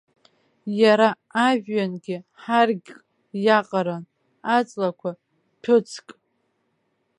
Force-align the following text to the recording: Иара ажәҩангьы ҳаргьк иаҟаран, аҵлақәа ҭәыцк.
Иара 0.81 1.09
ажәҩангьы 1.47 2.17
ҳаргьк 2.41 2.89
иаҟаран, 3.45 4.03
аҵлақәа 4.55 5.09
ҭәыцк. 5.63 6.07